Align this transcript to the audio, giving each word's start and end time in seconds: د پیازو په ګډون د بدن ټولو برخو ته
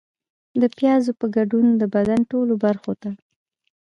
د 0.61 0.63
پیازو 0.77 1.11
په 1.19 1.25
ګډون 1.35 1.65
د 1.81 1.83
بدن 1.95 2.19
ټولو 2.31 2.53
برخو 2.63 2.93
ته 3.01 3.11